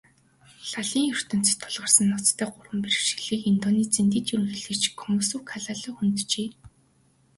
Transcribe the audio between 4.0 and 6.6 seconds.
дэд ерөнхийлөгч Юсуф Калла хөнджээ.